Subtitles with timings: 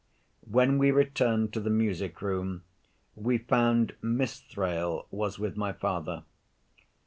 [0.49, 2.63] When we returned to the music room,
[3.15, 6.23] we found Miss Thrale was with my father.